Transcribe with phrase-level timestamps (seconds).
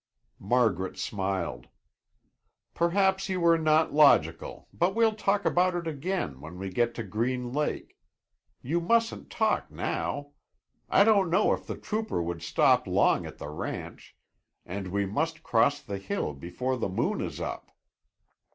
[0.39, 1.67] Margaret smiled
[2.73, 7.03] "Perhaps you were not logical, but we'll talk about it again, when we get to
[7.03, 7.99] Green Lake.
[8.63, 10.31] You mustn't talk now.
[10.89, 14.17] I don't know if the trooper would stop long at the ranch,
[14.65, 17.69] and we must cross the hill before the moon is up."